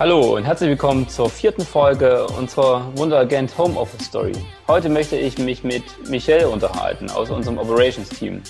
Hallo 0.00 0.34
und 0.34 0.42
herzlich 0.42 0.70
willkommen 0.70 1.08
zur 1.08 1.30
vierten 1.30 1.62
Folge 1.62 2.26
unserer 2.36 2.90
Wunderagent 2.98 3.56
Home 3.56 3.78
Office 3.78 4.06
Story. 4.06 4.32
Heute 4.66 4.88
möchte 4.88 5.16
ich 5.16 5.38
mich 5.38 5.62
mit 5.62 5.84
Michelle 6.08 6.48
unterhalten 6.48 7.08
aus 7.10 7.30
unserem 7.30 7.58
Operations 7.58 8.08
Team 8.08 8.42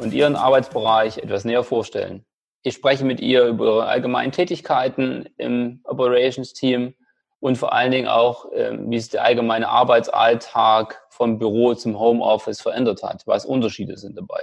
und 0.00 0.12
ihren 0.12 0.34
Arbeitsbereich 0.34 1.18
etwas 1.18 1.44
näher 1.44 1.62
vorstellen. 1.62 2.24
Ich 2.64 2.74
spreche 2.74 3.04
mit 3.04 3.20
ihr 3.20 3.44
über 3.44 3.64
ihre 3.64 3.86
allgemeinen 3.86 4.32
Tätigkeiten 4.32 5.28
im 5.36 5.82
Operations 5.84 6.52
Team 6.52 6.94
und 7.38 7.58
vor 7.58 7.72
allen 7.72 7.92
Dingen 7.92 8.08
auch, 8.08 8.46
ähm, 8.52 8.90
wie 8.90 8.98
sich 8.98 9.10
der 9.10 9.22
allgemeine 9.22 9.68
Arbeitsalltag 9.68 11.00
vom 11.10 11.38
Büro 11.38 11.74
zum 11.74 11.96
Homeoffice 11.96 12.60
verändert 12.60 13.04
hat, 13.04 13.22
was 13.26 13.46
Unterschiede 13.46 13.96
sind 13.98 14.18
dabei. 14.18 14.42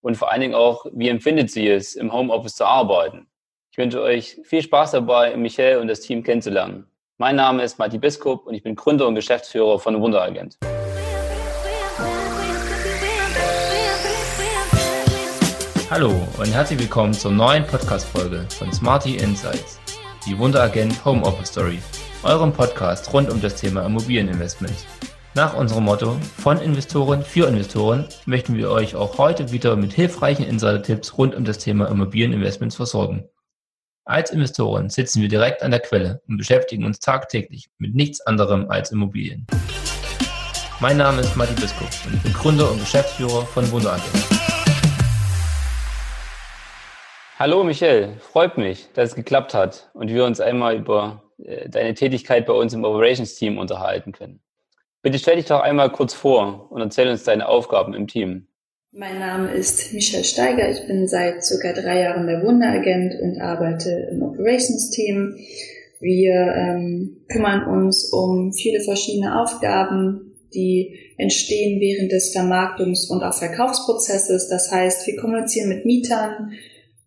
Und 0.00 0.16
vor 0.16 0.32
allen 0.32 0.40
Dingen 0.40 0.54
auch, 0.54 0.86
wie 0.94 1.10
empfindet 1.10 1.50
sie 1.50 1.68
es, 1.68 1.94
im 1.94 2.10
Homeoffice 2.10 2.56
zu 2.56 2.64
arbeiten? 2.64 3.28
Ich 3.74 3.78
wünsche 3.78 4.00
euch 4.00 4.38
viel 4.44 4.62
Spaß 4.62 4.92
dabei, 4.92 5.36
Michael 5.36 5.78
und 5.78 5.88
das 5.88 5.98
Team 5.98 6.22
kennenzulernen. 6.22 6.86
Mein 7.18 7.34
Name 7.34 7.64
ist 7.64 7.76
Matti 7.76 7.98
Biskup 7.98 8.46
und 8.46 8.54
ich 8.54 8.62
bin 8.62 8.76
Gründer 8.76 9.08
und 9.08 9.16
Geschäftsführer 9.16 9.80
von 9.80 10.00
Wunderagent. 10.00 10.58
Hallo 15.90 16.12
und 16.38 16.54
herzlich 16.54 16.78
willkommen 16.78 17.14
zur 17.14 17.32
neuen 17.32 17.66
Podcast-Folge 17.66 18.46
von 18.56 18.72
Smarty 18.72 19.16
Insights, 19.16 19.80
die 20.24 20.38
Wunderagent 20.38 21.04
Home 21.04 21.24
Office 21.24 21.48
Story, 21.48 21.80
eurem 22.22 22.52
Podcast 22.52 23.12
rund 23.12 23.28
um 23.28 23.40
das 23.40 23.56
Thema 23.56 23.84
Immobilieninvestment. 23.84 24.86
Nach 25.34 25.56
unserem 25.56 25.82
Motto 25.82 26.16
von 26.38 26.58
Investoren 26.58 27.24
für 27.24 27.48
Investoren 27.48 28.06
möchten 28.24 28.56
wir 28.56 28.70
euch 28.70 28.94
auch 28.94 29.18
heute 29.18 29.50
wieder 29.50 29.74
mit 29.74 29.92
hilfreichen 29.92 30.44
Insider-Tipps 30.44 31.18
rund 31.18 31.34
um 31.34 31.44
das 31.44 31.58
Thema 31.58 31.88
Immobilieninvestments 31.88 32.76
versorgen. 32.76 33.28
Als 34.06 34.30
Investoren 34.30 34.90
sitzen 34.90 35.22
wir 35.22 35.30
direkt 35.30 35.62
an 35.62 35.70
der 35.70 35.80
Quelle 35.80 36.20
und 36.28 36.36
beschäftigen 36.36 36.84
uns 36.84 36.98
tagtäglich 36.98 37.70
mit 37.78 37.94
nichts 37.94 38.20
anderem 38.20 38.70
als 38.70 38.92
Immobilien. 38.92 39.46
Mein 40.78 40.98
Name 40.98 41.22
ist 41.22 41.34
Matti 41.36 41.54
Biskup 41.54 41.88
und 42.04 42.12
ich 42.12 42.22
bin 42.22 42.34
Gründer 42.34 42.70
und 42.70 42.80
Geschäftsführer 42.80 43.46
von 43.46 43.72
Wunderagent. 43.72 44.26
Hallo 47.38 47.64
Michelle, 47.64 48.18
freut 48.20 48.58
mich, 48.58 48.92
dass 48.92 49.08
es 49.08 49.14
geklappt 49.14 49.54
hat 49.54 49.88
und 49.94 50.10
wir 50.10 50.26
uns 50.26 50.38
einmal 50.38 50.76
über 50.76 51.22
äh, 51.42 51.70
deine 51.70 51.94
Tätigkeit 51.94 52.44
bei 52.44 52.52
uns 52.52 52.74
im 52.74 52.84
Operations 52.84 53.36
Team 53.36 53.56
unterhalten 53.56 54.12
können. 54.12 54.42
Bitte 55.00 55.18
stell 55.18 55.36
dich 55.36 55.46
doch 55.46 55.62
einmal 55.62 55.90
kurz 55.90 56.12
vor 56.12 56.70
und 56.70 56.82
erzähl 56.82 57.08
uns 57.08 57.24
deine 57.24 57.48
Aufgaben 57.48 57.94
im 57.94 58.06
Team. 58.06 58.48
Mein 58.96 59.18
Name 59.18 59.50
ist 59.50 59.92
Michelle 59.92 60.22
Steiger. 60.22 60.70
Ich 60.70 60.86
bin 60.86 61.08
seit 61.08 61.44
circa 61.44 61.72
drei 61.72 62.02
Jahren 62.02 62.28
der 62.28 62.44
Wunderagent 62.44 63.20
und 63.20 63.40
arbeite 63.40 64.08
im 64.12 64.22
Operations-Team. 64.22 65.34
Wir 65.98 66.54
ähm, 66.56 67.16
kümmern 67.28 67.66
uns 67.66 68.12
um 68.12 68.52
viele 68.52 68.80
verschiedene 68.84 69.40
Aufgaben, 69.42 70.36
die 70.54 70.96
entstehen 71.18 71.80
während 71.80 72.12
des 72.12 72.36
Vermarktungs- 72.36 73.10
und 73.10 73.24
auch 73.24 73.34
Verkaufsprozesses. 73.34 74.46
Das 74.48 74.70
heißt, 74.70 75.04
wir 75.08 75.16
kommunizieren 75.16 75.70
mit 75.70 75.84
Mietern, 75.84 76.52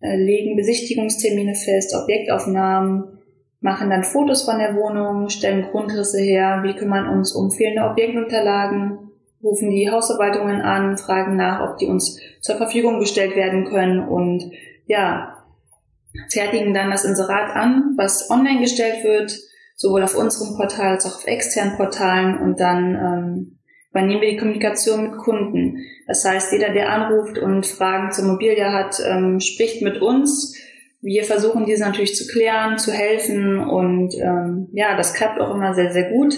äh, 0.02 0.14
legen 0.16 0.56
Besichtigungstermine 0.56 1.54
fest, 1.54 1.94
Objektaufnahmen, 1.94 3.18
machen 3.62 3.88
dann 3.88 4.04
Fotos 4.04 4.42
von 4.42 4.58
der 4.58 4.76
Wohnung, 4.76 5.30
stellen 5.30 5.62
Grundrisse 5.70 6.20
her. 6.20 6.60
Wir 6.62 6.74
kümmern 6.74 7.08
uns 7.16 7.32
um 7.32 7.50
fehlende 7.50 7.88
Objektunterlagen, 7.88 9.07
rufen 9.42 9.70
die 9.70 9.90
Hausverwaltungen 9.90 10.60
an, 10.60 10.98
fragen 10.98 11.36
nach, 11.36 11.68
ob 11.68 11.78
die 11.78 11.86
uns 11.86 12.20
zur 12.40 12.56
Verfügung 12.56 13.00
gestellt 13.00 13.36
werden 13.36 13.64
können 13.66 14.06
und 14.06 14.50
ja, 14.86 15.36
fertigen 16.30 16.74
dann 16.74 16.90
das 16.90 17.04
Inserat 17.04 17.54
an, 17.54 17.94
was 17.96 18.30
online 18.30 18.60
gestellt 18.60 19.04
wird, 19.04 19.38
sowohl 19.76 20.02
auf 20.02 20.16
unserem 20.16 20.56
Portal 20.56 20.94
als 20.94 21.06
auch 21.06 21.16
auf 21.16 21.26
externen 21.26 21.76
Portalen 21.76 22.38
und 22.38 22.58
dann 22.58 22.94
ähm, 22.94 23.58
übernehmen 23.90 24.20
wir 24.20 24.30
die 24.30 24.36
Kommunikation 24.36 25.10
mit 25.10 25.18
Kunden. 25.18 25.78
Das 26.06 26.24
heißt, 26.24 26.52
jeder, 26.52 26.72
der 26.72 26.90
anruft 26.90 27.38
und 27.38 27.66
Fragen 27.66 28.10
zur 28.10 28.24
Immobilie 28.24 28.72
hat, 28.72 29.00
ähm, 29.06 29.40
spricht 29.40 29.82
mit 29.82 30.00
uns. 30.00 30.56
Wir 31.00 31.24
versuchen 31.24 31.64
diese 31.64 31.84
natürlich 31.84 32.16
zu 32.16 32.26
klären, 32.26 32.78
zu 32.78 32.92
helfen 32.92 33.60
und 33.60 34.14
ähm, 34.16 34.68
ja, 34.72 34.96
das 34.96 35.14
klappt 35.14 35.40
auch 35.40 35.54
immer 35.54 35.74
sehr, 35.74 35.92
sehr 35.92 36.10
gut. 36.10 36.34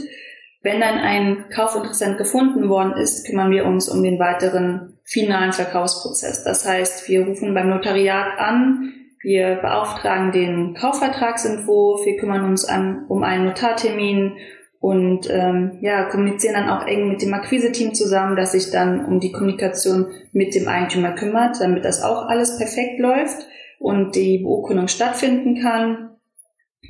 Wenn 0.62 0.80
dann 0.80 0.98
ein 0.98 1.46
Kaufinteressent 1.48 2.18
gefunden 2.18 2.68
worden 2.68 2.92
ist, 2.92 3.26
kümmern 3.26 3.50
wir 3.50 3.64
uns 3.64 3.88
um 3.88 4.02
den 4.02 4.18
weiteren 4.18 4.98
finalen 5.04 5.52
Verkaufsprozess. 5.52 6.44
Das 6.44 6.66
heißt, 6.68 7.08
wir 7.08 7.26
rufen 7.26 7.54
beim 7.54 7.70
Notariat 7.70 8.38
an, 8.38 8.92
wir 9.22 9.56
beauftragen 9.56 10.32
den 10.32 10.74
Kaufvertragsentwurf, 10.74 12.04
wir 12.04 12.16
kümmern 12.16 12.44
uns 12.44 12.64
an, 12.64 13.06
um 13.08 13.22
einen 13.22 13.46
Notartermin 13.46 14.36
und 14.80 15.28
ähm, 15.30 15.78
ja, 15.80 16.04
kommunizieren 16.04 16.54
dann 16.54 16.70
auch 16.70 16.86
eng 16.86 17.08
mit 17.08 17.20
dem 17.20 17.34
Akquise-Team 17.34 17.94
zusammen, 17.94 18.36
das 18.36 18.52
sich 18.52 18.70
dann 18.70 19.04
um 19.04 19.20
die 19.20 19.32
Kommunikation 19.32 20.06
mit 20.32 20.54
dem 20.54 20.68
Eigentümer 20.68 21.12
kümmert, 21.12 21.60
damit 21.60 21.84
das 21.84 22.02
auch 22.02 22.28
alles 22.28 22.56
perfekt 22.56 22.98
läuft 22.98 23.46
und 23.78 24.14
die 24.14 24.38
Beurkundung 24.38 24.88
stattfinden 24.88 25.60
kann. 25.60 26.16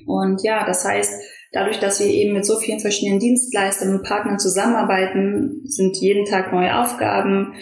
Und 0.06 0.42
ja, 0.44 0.64
das 0.64 0.84
heißt, 0.84 1.20
Dadurch, 1.53 1.81
dass 1.81 2.00
wir 2.00 2.06
eben 2.06 2.33
mit 2.33 2.47
so 2.47 2.59
vielen 2.59 2.81
verschiedenen 2.81 3.19
Dienstleistern 3.19 3.94
und 3.94 4.05
Partnern 4.05 4.38
zusammenarbeiten, 4.38 5.62
sind 5.65 5.97
jeden 5.97 6.25
Tag 6.25 6.53
neue 6.53 6.78
Aufgaben, 6.78 7.55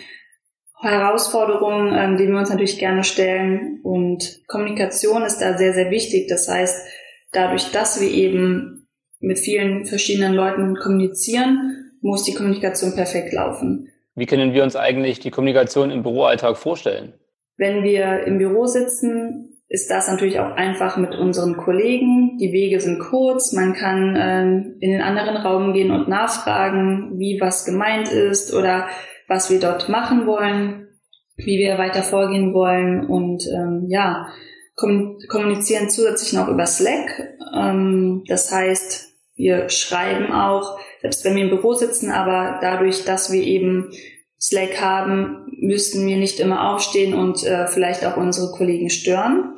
Herausforderungen, 0.81 1.93
ähm, 1.97 2.17
die 2.17 2.29
wir 2.29 2.39
uns 2.39 2.51
natürlich 2.51 2.79
gerne 2.79 3.03
stellen. 3.03 3.81
Und 3.83 4.43
Kommunikation 4.47 5.23
ist 5.23 5.39
da 5.39 5.57
sehr, 5.57 5.73
sehr 5.73 5.91
wichtig. 5.91 6.29
Das 6.29 6.49
heißt, 6.49 6.87
dadurch, 7.33 7.73
dass 7.73 8.01
wir 8.01 8.11
eben 8.11 8.89
mit 9.21 9.39
vielen 9.39 9.87
verschiedenen 9.87 10.35
Leuten 10.35 10.77
kommunizieren, 10.77 11.93
muss 12.01 12.25
die 12.25 12.35
Kommunikation 12.35 12.95
perfekt 12.95 13.33
laufen. 13.33 13.89
Wie 14.15 14.27
können 14.27 14.53
wir 14.53 14.63
uns 14.63 14.77
eigentlich 14.77 15.19
die 15.19 15.31
Kommunikation 15.31 15.91
im 15.91 16.03
Büroalltag 16.03 16.57
vorstellen? 16.57 17.15
Wenn 17.57 17.83
wir 17.83 18.25
im 18.25 18.39
Büro 18.39 18.67
sitzen, 18.67 19.48
ist 19.69 19.91
das 19.91 20.09
natürlich 20.09 20.41
auch 20.41 20.53
einfach 20.53 20.97
mit 20.97 21.15
unseren 21.15 21.57
Kollegen. 21.57 22.39
Die 22.39 22.53
Wege 22.53 22.81
sind 22.81 22.99
kurz, 22.99 23.53
man 23.53 23.75
kann 23.75 24.17
ähm, 24.19 24.77
in 24.81 24.91
den 24.93 25.03
anderen 25.03 25.37
Raum 25.37 25.75
gehen 25.75 25.91
und 25.91 26.09
nachfragen, 26.09 27.19
wie 27.19 27.39
was 27.41 27.67
gemeint 27.67 28.11
ist 28.11 28.55
oder 28.55 28.89
was 29.27 29.51
wir 29.51 29.61
dort 29.61 29.91
machen 29.91 30.27
wollen, 30.27 30.89
wie 31.37 31.59
wir 31.59 31.77
weiter 31.77 32.03
vorgehen 32.03 32.55
wollen 32.55 33.07
und 33.07 33.47
ähm, 33.47 33.85
ja, 33.89 34.29
kommunizieren 34.75 35.91
zusätzlich 35.91 36.33
noch 36.33 36.49
über 36.49 36.67
Slack. 36.67 37.37
Ähm, 37.55 38.25
das 38.27 38.51
heißt, 38.51 39.09
wir 39.37 39.69
schreiben 39.69 40.33
auch, 40.33 40.79
selbst 41.03 41.25
wenn 41.25 41.37
wir 41.37 41.43
im 41.43 41.51
Büro 41.51 41.75
sitzen, 41.75 42.11
aber 42.11 42.59
dadurch, 42.63 43.05
dass 43.05 43.31
wir 43.31 43.43
eben 43.43 43.93
Slack 44.41 44.81
haben, 44.81 45.47
müssten 45.61 46.07
wir 46.07 46.17
nicht 46.17 46.41
immer 46.41 46.71
aufstehen 46.71 47.15
und 47.15 47.45
äh, 47.45 47.67
vielleicht 47.67 48.05
auch 48.07 48.17
unsere 48.17 48.53
Kollegen 48.53 48.91
stören, 48.91 49.57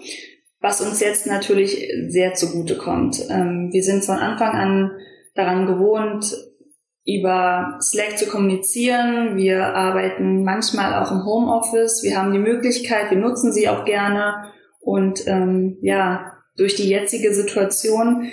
was 0.61 0.81
uns 0.81 1.01
jetzt 1.01 1.27
natürlich 1.27 1.87
sehr 2.09 2.35
zugute 2.35 2.77
kommt. 2.77 3.21
Ähm, 3.29 3.69
wir 3.73 3.83
sind 3.83 4.05
von 4.05 4.17
Anfang 4.17 4.53
an 4.53 4.91
daran 5.35 5.67
gewohnt, 5.67 6.35
über 7.05 7.79
Slack 7.81 8.19
zu 8.19 8.27
kommunizieren. 8.27 9.37
Wir 9.37 9.75
arbeiten 9.75 10.45
manchmal 10.45 11.03
auch 11.03 11.11
im 11.11 11.25
Homeoffice. 11.25 12.03
Wir 12.03 12.17
haben 12.17 12.33
die 12.33 12.39
Möglichkeit, 12.39 13.11
wir 13.11 13.19
nutzen 13.19 13.53
sie 13.53 13.69
auch 13.69 13.85
gerne. 13.85 14.53
Und 14.81 15.27
ähm, 15.27 15.79
ja, 15.83 16.33
durch 16.57 16.75
die 16.75 16.89
jetzige 16.89 17.35
Situation, 17.35 18.31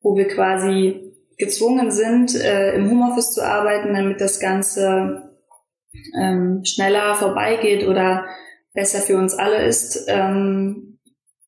wo 0.00 0.16
wir 0.16 0.28
quasi 0.28 1.12
gezwungen 1.38 1.90
sind, 1.90 2.34
äh, 2.34 2.74
im 2.74 2.90
Homeoffice 2.90 3.32
zu 3.32 3.44
arbeiten, 3.44 3.94
damit 3.94 4.20
das 4.20 4.40
Ganze 4.40 5.27
ähm, 6.18 6.62
schneller 6.64 7.14
vorbeigeht 7.14 7.86
oder 7.86 8.26
besser 8.74 9.00
für 9.00 9.16
uns 9.16 9.34
alle 9.34 9.64
ist, 9.64 10.06
ähm, 10.08 10.98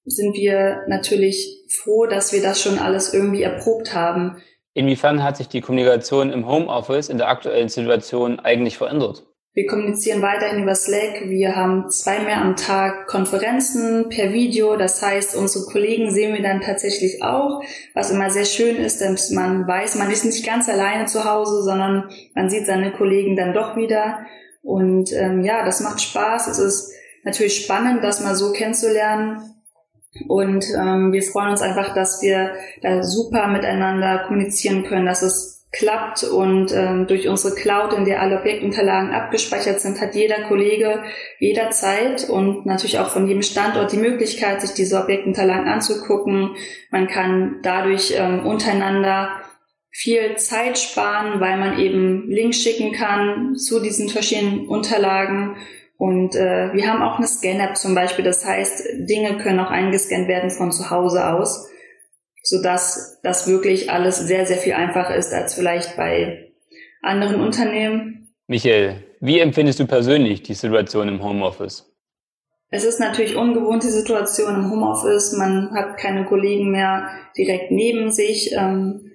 sind 0.04 0.34
wir 0.34 0.82
natürlich 0.88 1.64
froh, 1.68 2.06
dass 2.06 2.32
wir 2.32 2.42
das 2.42 2.60
schon 2.60 2.78
alles 2.78 3.14
irgendwie 3.14 3.42
erprobt 3.42 3.94
haben. 3.94 4.42
Inwiefern 4.74 5.22
hat 5.22 5.36
sich 5.36 5.48
die 5.48 5.60
Kommunikation 5.60 6.32
im 6.32 6.46
Homeoffice 6.46 7.08
in 7.08 7.18
der 7.18 7.28
aktuellen 7.28 7.68
Situation 7.68 8.40
eigentlich 8.40 8.78
verändert? 8.78 9.26
Wir 9.52 9.66
kommunizieren 9.66 10.22
weiterhin 10.22 10.62
über 10.62 10.76
Slack. 10.76 11.22
Wir 11.28 11.56
haben 11.56 11.90
zweimal 11.90 12.34
am 12.34 12.54
Tag 12.54 13.08
Konferenzen 13.08 14.08
per 14.08 14.32
Video. 14.32 14.76
Das 14.76 15.02
heißt, 15.02 15.34
unsere 15.34 15.64
Kollegen 15.64 16.12
sehen 16.12 16.34
wir 16.34 16.42
dann 16.42 16.60
tatsächlich 16.60 17.20
auch, 17.24 17.60
was 17.92 18.12
immer 18.12 18.30
sehr 18.30 18.44
schön 18.44 18.76
ist, 18.76 19.00
dass 19.00 19.30
man 19.30 19.66
weiß, 19.66 19.96
man 19.96 20.08
ist 20.12 20.24
nicht 20.24 20.46
ganz 20.46 20.68
alleine 20.68 21.06
zu 21.06 21.24
Hause, 21.24 21.64
sondern 21.64 22.08
man 22.36 22.48
sieht 22.48 22.66
seine 22.66 22.92
Kollegen 22.92 23.34
dann 23.34 23.52
doch 23.52 23.76
wieder. 23.76 24.20
Und 24.62 25.12
ähm, 25.14 25.42
ja, 25.42 25.64
das 25.64 25.80
macht 25.80 26.00
Spaß. 26.00 26.46
Es 26.46 26.60
ist 26.60 26.92
natürlich 27.24 27.64
spannend, 27.64 28.04
das 28.04 28.20
mal 28.20 28.36
so 28.36 28.52
kennenzulernen. 28.52 29.42
Und 30.28 30.64
ähm, 30.78 31.12
wir 31.12 31.22
freuen 31.24 31.50
uns 31.50 31.62
einfach, 31.62 31.92
dass 31.92 32.22
wir 32.22 32.52
da 32.82 33.02
super 33.02 33.48
miteinander 33.48 34.24
kommunizieren 34.28 34.84
können, 34.84 35.06
dass 35.06 35.22
es 35.22 35.59
klappt 35.72 36.24
und 36.24 36.72
ähm, 36.74 37.06
durch 37.06 37.28
unsere 37.28 37.54
Cloud, 37.54 37.92
in 37.92 38.04
der 38.04 38.20
alle 38.20 38.40
Objektunterlagen 38.40 39.12
abgespeichert 39.12 39.80
sind, 39.80 40.00
hat 40.00 40.16
jeder 40.16 40.42
Kollege 40.42 41.02
jederzeit 41.38 42.28
und 42.28 42.66
natürlich 42.66 42.98
auch 42.98 43.10
von 43.10 43.28
jedem 43.28 43.42
Standort 43.42 43.92
die 43.92 43.96
Möglichkeit, 43.96 44.60
sich 44.60 44.72
diese 44.72 45.00
Objektunterlagen 45.00 45.68
anzugucken. 45.68 46.56
Man 46.90 47.06
kann 47.06 47.60
dadurch 47.62 48.14
ähm, 48.16 48.44
untereinander 48.46 49.30
viel 49.92 50.36
Zeit 50.36 50.78
sparen, 50.78 51.40
weil 51.40 51.56
man 51.58 51.78
eben 51.78 52.28
Links 52.28 52.58
schicken 52.62 52.92
kann 52.92 53.54
zu 53.56 53.80
diesen 53.80 54.08
verschiedenen 54.08 54.66
Unterlagen. 54.66 55.56
Und 55.98 56.34
äh, 56.34 56.72
wir 56.72 56.88
haben 56.88 57.02
auch 57.02 57.18
eine 57.18 57.26
Scan-App 57.28 57.76
zum 57.76 57.94
Beispiel. 57.94 58.24
Das 58.24 58.44
heißt, 58.44 59.08
Dinge 59.08 59.38
können 59.38 59.60
auch 59.60 59.70
eingescannt 59.70 60.26
werden 60.26 60.50
von 60.50 60.72
zu 60.72 60.90
Hause 60.90 61.28
aus 61.28 61.68
so 62.42 62.62
dass 62.62 63.20
das 63.22 63.46
wirklich 63.46 63.90
alles 63.90 64.18
sehr, 64.18 64.46
sehr 64.46 64.56
viel 64.56 64.72
einfacher 64.72 65.14
ist 65.16 65.32
als 65.32 65.54
vielleicht 65.54 65.96
bei 65.96 66.52
anderen 67.02 67.40
Unternehmen. 67.40 68.34
Michael, 68.46 69.04
wie 69.20 69.38
empfindest 69.38 69.80
du 69.80 69.86
persönlich 69.86 70.42
die 70.42 70.54
Situation 70.54 71.08
im 71.08 71.22
Homeoffice? 71.22 71.86
Es 72.70 72.84
ist 72.84 73.00
natürlich 73.00 73.36
ungewohnt, 73.36 73.82
die 73.82 73.88
Situation 73.88 74.54
im 74.54 74.70
Homeoffice. 74.70 75.32
Man 75.32 75.72
hat 75.74 75.98
keine 75.98 76.24
Kollegen 76.24 76.70
mehr 76.70 77.08
direkt 77.36 77.70
neben 77.70 78.12
sich. 78.12 78.52
Ähm, 78.52 79.10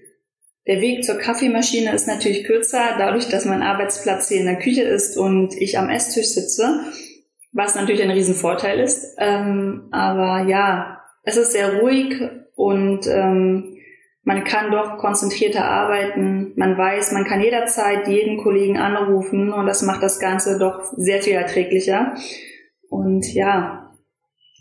der 0.67 0.81
Weg 0.81 1.03
zur 1.03 1.15
Kaffeemaschine 1.15 1.93
ist 1.93 2.07
natürlich 2.07 2.43
kürzer, 2.43 2.95
dadurch, 2.97 3.29
dass 3.29 3.45
mein 3.45 3.61
Arbeitsplatz 3.61 4.27
hier 4.27 4.39
in 4.39 4.45
der 4.45 4.59
Küche 4.59 4.81
ist 4.81 5.15
und 5.15 5.53
ich 5.53 5.77
am 5.77 5.89
Esstisch 5.89 6.27
sitze, 6.27 6.81
was 7.53 7.75
natürlich 7.75 8.01
ein 8.01 8.11
Riesenvorteil 8.11 8.79
ist. 8.79 9.15
Ähm, 9.19 9.87
aber 9.91 10.49
ja, 10.49 11.01
es 11.23 11.37
ist 11.37 11.53
sehr 11.53 11.79
ruhig 11.79 12.15
und 12.55 13.07
ähm, 13.07 13.77
man 14.23 14.43
kann 14.43 14.71
doch 14.71 14.97
konzentrierter 14.97 15.65
arbeiten. 15.65 16.53
Man 16.55 16.77
weiß, 16.77 17.11
man 17.11 17.25
kann 17.25 17.41
jederzeit 17.41 18.07
jeden 18.07 18.37
Kollegen 18.37 18.77
anrufen 18.77 19.53
und 19.53 19.67
das 19.67 19.83
macht 19.83 20.01
das 20.01 20.19
Ganze 20.19 20.57
doch 20.57 20.81
sehr 20.97 21.21
viel 21.21 21.33
erträglicher. 21.33 22.15
Und 22.89 23.31
ja, 23.33 23.91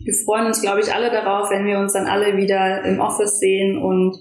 wir 0.05 0.15
freuen 0.25 0.47
uns, 0.47 0.61
glaube 0.61 0.81
ich, 0.81 0.93
alle 0.93 1.11
darauf, 1.11 1.51
wenn 1.51 1.67
wir 1.67 1.79
uns 1.79 1.95
dann 1.95 2.07
alle 2.07 2.37
wieder 2.37 2.85
im 2.85 3.01
Office 3.01 3.39
sehen 3.39 3.79
und 3.79 4.19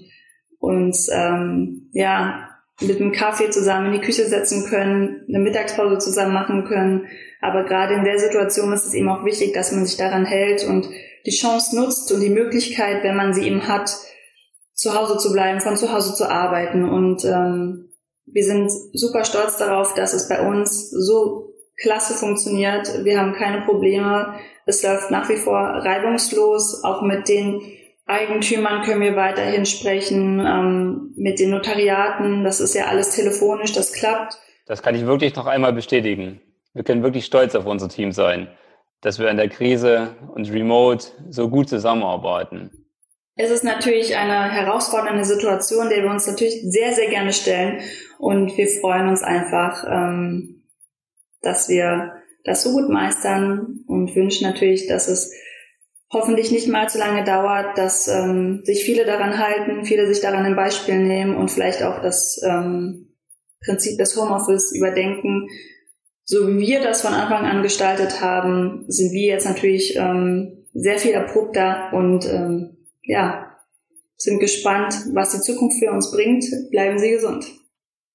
uns 0.58 1.10
ähm, 1.12 1.90
ja 1.92 2.48
mit 2.80 3.00
einem 3.00 3.12
Kaffee 3.12 3.50
zusammen 3.50 3.92
in 3.92 4.00
die 4.00 4.06
Küche 4.06 4.24
setzen 4.24 4.64
können, 4.68 5.24
eine 5.28 5.38
Mittagspause 5.40 5.98
zusammen 5.98 6.32
machen 6.32 6.64
können. 6.64 7.06
Aber 7.44 7.64
gerade 7.64 7.92
in 7.92 8.04
der 8.04 8.18
Situation 8.18 8.72
ist 8.72 8.86
es 8.86 8.94
eben 8.94 9.10
auch 9.10 9.22
wichtig, 9.22 9.52
dass 9.52 9.70
man 9.70 9.84
sich 9.84 9.98
daran 9.98 10.24
hält 10.24 10.64
und 10.64 10.88
die 11.26 11.30
Chance 11.30 11.76
nutzt 11.76 12.10
und 12.10 12.20
die 12.20 12.30
Möglichkeit, 12.30 13.04
wenn 13.04 13.16
man 13.16 13.34
sie 13.34 13.46
eben 13.46 13.68
hat, 13.68 13.94
zu 14.72 14.94
Hause 14.94 15.18
zu 15.18 15.30
bleiben, 15.30 15.60
von 15.60 15.76
zu 15.76 15.92
Hause 15.92 16.14
zu 16.14 16.30
arbeiten. 16.30 16.88
Und 16.88 17.22
ähm, 17.26 17.90
wir 18.24 18.44
sind 18.44 18.70
super 18.94 19.26
stolz 19.26 19.58
darauf, 19.58 19.92
dass 19.92 20.14
es 20.14 20.26
bei 20.26 20.40
uns 20.40 20.90
so 20.90 21.52
klasse 21.76 22.14
funktioniert. 22.14 23.04
Wir 23.04 23.20
haben 23.20 23.34
keine 23.34 23.60
Probleme. 23.60 24.34
Es 24.64 24.82
läuft 24.82 25.10
nach 25.10 25.28
wie 25.28 25.36
vor 25.36 25.58
reibungslos. 25.58 26.82
Auch 26.82 27.02
mit 27.02 27.28
den 27.28 27.60
Eigentümern 28.06 28.82
können 28.84 29.02
wir 29.02 29.16
weiterhin 29.16 29.66
sprechen, 29.66 30.40
ähm, 30.40 31.12
mit 31.16 31.38
den 31.38 31.50
Notariaten. 31.50 32.42
Das 32.42 32.60
ist 32.60 32.74
ja 32.74 32.86
alles 32.86 33.10
telefonisch, 33.14 33.72
das 33.72 33.92
klappt. 33.92 34.38
Das 34.66 34.82
kann 34.82 34.94
ich 34.94 35.04
wirklich 35.04 35.36
noch 35.36 35.46
einmal 35.46 35.74
bestätigen. 35.74 36.40
Wir 36.74 36.84
können 36.84 37.02
wirklich 37.02 37.24
stolz 37.24 37.54
auf 37.54 37.66
unser 37.66 37.88
Team 37.88 38.12
sein 38.12 38.48
dass 39.04 39.18
wir 39.18 39.28
in 39.28 39.36
der 39.36 39.50
Krise 39.50 40.16
und 40.34 40.50
remote 40.50 41.08
so 41.28 41.50
gut 41.50 41.68
zusammenarbeiten? 41.68 42.70
Es 43.36 43.50
ist 43.50 43.64
natürlich 43.64 44.16
eine 44.16 44.50
herausfordernde 44.50 45.24
Situation, 45.24 45.90
der 45.90 46.02
wir 46.02 46.10
uns 46.10 46.26
natürlich 46.26 46.62
sehr, 46.62 46.94
sehr 46.94 47.08
gerne 47.08 47.32
stellen. 47.32 47.80
Und 48.18 48.56
wir 48.56 48.66
freuen 48.66 49.08
uns 49.08 49.22
einfach, 49.22 49.84
ähm, 49.86 50.62
dass 51.42 51.68
wir 51.68 52.14
das 52.44 52.62
so 52.62 52.72
gut 52.72 52.88
meistern 52.88 53.80
und 53.86 54.14
wünschen 54.16 54.48
natürlich, 54.48 54.86
dass 54.86 55.08
es 55.08 55.34
hoffentlich 56.10 56.50
nicht 56.50 56.68
mal 56.68 56.88
zu 56.88 56.98
lange 56.98 57.24
dauert, 57.24 57.76
dass 57.76 58.08
ähm, 58.08 58.62
sich 58.64 58.84
viele 58.84 59.04
daran 59.04 59.38
halten, 59.38 59.84
viele 59.84 60.06
sich 60.06 60.22
daran 60.22 60.46
ein 60.46 60.56
Beispiel 60.56 60.96
nehmen 60.96 61.36
und 61.36 61.50
vielleicht 61.50 61.82
auch 61.82 62.00
das 62.00 62.40
ähm, 62.42 63.14
Prinzip 63.64 63.98
des 63.98 64.16
Homeoffice 64.16 64.74
überdenken, 64.74 65.48
so 66.24 66.48
wie 66.48 66.58
wir 66.58 66.82
das 66.82 67.02
von 67.02 67.12
Anfang 67.12 67.44
an 67.44 67.62
gestaltet 67.62 68.20
haben, 68.20 68.84
sind 68.88 69.12
wir 69.12 69.26
jetzt 69.26 69.46
natürlich 69.46 69.96
ähm, 69.96 70.66
sehr 70.72 70.98
viel 70.98 71.12
erprobter 71.12 71.92
und 71.92 72.26
ähm, 72.26 72.76
ja, 73.02 73.50
sind 74.16 74.40
gespannt, 74.40 74.94
was 75.12 75.32
die 75.32 75.40
Zukunft 75.40 75.78
für 75.78 75.90
uns 75.90 76.10
bringt. 76.10 76.44
Bleiben 76.70 76.98
Sie 76.98 77.10
gesund. 77.10 77.46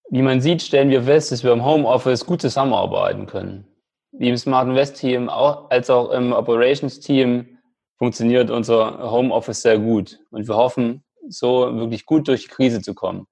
Wie 0.10 0.24
man 0.24 0.42
sieht, 0.42 0.64
stellen 0.64 0.90
wir 0.90 1.04
fest, 1.04 1.32
dass 1.32 1.44
wir 1.44 1.54
im 1.54 1.64
Homeoffice 1.64 2.26
gut 2.26 2.42
zusammenarbeiten 2.42 3.28
können. 3.28 3.68
Wie 4.12 4.30
im 4.30 4.38
Smart 4.38 4.68
Invest 4.68 5.00
Team 5.00 5.30
auch, 5.30 5.70
als 5.70 5.90
auch 5.90 6.10
im 6.12 6.34
Operations 6.34 7.00
Team 7.00 7.60
funktioniert 7.98 8.50
unser 8.50 9.12
Homeoffice 9.12 9.62
sehr 9.62 9.78
gut. 9.78 10.20
Und 10.32 10.48
wir 10.48 10.56
hoffen, 10.56 11.04
so 11.28 11.76
wirklich 11.76 12.08
gut 12.08 12.28
durch 12.28 12.44
die 12.44 12.48
Krise 12.48 12.82
zu 12.82 12.96
kommen. 12.96 13.28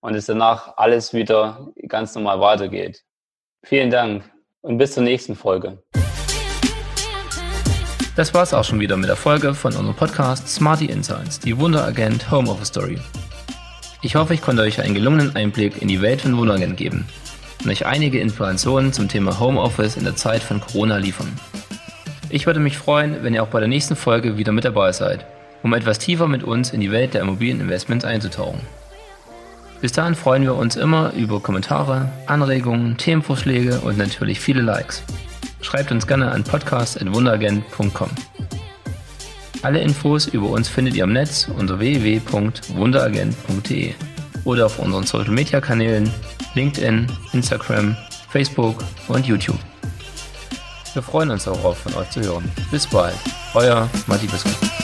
Und 0.00 0.14
es 0.14 0.26
danach 0.26 0.76
alles 0.76 1.14
wieder 1.14 1.72
ganz 1.86 2.14
normal 2.16 2.40
weitergeht. 2.40 3.04
Vielen 3.64 3.90
Dank 3.90 4.22
und 4.62 4.78
bis 4.78 4.92
zur 4.92 5.02
nächsten 5.02 5.34
Folge. 5.34 5.82
Das 8.16 8.32
war's 8.34 8.54
auch 8.54 8.64
schon 8.64 8.80
wieder 8.80 8.96
mit 8.96 9.08
der 9.08 9.16
Folge 9.16 9.52
von 9.52 9.74
unserem 9.74 9.94
Podcast 9.94 10.48
Smarty 10.48 10.86
Insights, 10.86 11.38
die 11.40 11.58
Wunderagent 11.58 12.30
Homeoffice 12.30 12.68
Story. 12.68 12.98
Ich 14.00 14.14
hoffe, 14.14 14.34
ich 14.34 14.42
konnte 14.42 14.62
euch 14.62 14.80
einen 14.80 14.94
gelungenen 14.94 15.34
Einblick 15.34 15.82
in 15.82 15.88
die 15.88 16.00
Welt 16.00 16.20
von 16.20 16.36
Wunderagent 16.36 16.76
geben 16.76 17.06
und 17.62 17.70
euch 17.70 17.84
einige 17.84 18.20
Informationen 18.20 18.92
zum 18.92 19.08
Thema 19.08 19.38
Homeoffice 19.38 19.96
in 19.96 20.04
der 20.04 20.16
Zeit 20.16 20.42
von 20.42 20.60
Corona 20.60 20.96
liefern. 20.96 21.32
Ich 22.30 22.46
würde 22.46 22.60
mich 22.60 22.78
freuen, 22.78 23.22
wenn 23.22 23.34
ihr 23.34 23.42
auch 23.42 23.48
bei 23.48 23.60
der 23.60 23.68
nächsten 23.68 23.96
Folge 23.96 24.36
wieder 24.38 24.52
mit 24.52 24.64
dabei 24.64 24.92
seid, 24.92 25.26
um 25.62 25.74
etwas 25.74 25.98
tiefer 25.98 26.28
mit 26.28 26.44
uns 26.44 26.72
in 26.72 26.80
die 26.80 26.92
Welt 26.92 27.14
der 27.14 27.22
Immobilieninvestments 27.22 28.04
einzutauchen. 28.04 28.60
Bis 29.80 29.92
dahin 29.92 30.16
freuen 30.16 30.42
wir 30.42 30.56
uns 30.56 30.76
immer 30.76 31.12
über 31.12 31.40
Kommentare, 31.40 32.10
Anregungen, 32.26 32.96
Themenvorschläge 32.96 33.78
und 33.80 33.96
natürlich 33.96 34.40
viele 34.40 34.62
Likes. 34.62 35.04
Schreibt 35.60 35.92
uns 35.92 36.06
gerne 36.06 36.32
an 36.32 36.44
podcast.wunderagent.com. 36.44 38.08
Alle 39.62 39.80
Infos 39.80 40.26
über 40.26 40.48
uns 40.48 40.68
findet 40.68 40.94
ihr 40.94 41.04
im 41.04 41.12
Netz 41.12 41.48
unter 41.56 41.78
www.wunderagent.de 41.78 43.94
oder 44.44 44.66
auf 44.66 44.78
unseren 44.78 45.04
Social 45.04 45.32
Media 45.32 45.60
Kanälen 45.60 46.12
LinkedIn, 46.54 47.06
Instagram, 47.32 47.96
Facebook 48.30 48.84
und 49.08 49.26
YouTube. 49.26 49.58
Wir 50.94 51.02
freuen 51.02 51.30
uns 51.30 51.44
darauf, 51.44 51.78
von 51.78 51.94
euch 51.94 52.10
zu 52.10 52.20
hören. 52.20 52.50
Bis 52.70 52.86
bald, 52.86 53.16
euer 53.54 53.88
Matti 54.06 54.26
Biskuit. 54.26 54.77